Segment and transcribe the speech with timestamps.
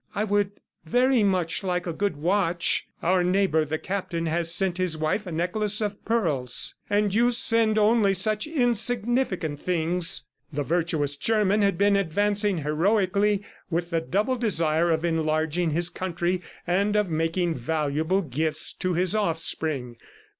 [0.15, 2.87] "I would very much like a good watch."...
[3.03, 6.73] "Our neighbor, the Captain, has sent his wife a necklace of pearls....
[6.89, 13.91] And you send only such insignificant things!" The virtuous German had been advancing heroically with
[13.91, 19.97] the double desire of enlarging his country and of making valuable gifts to his offspring.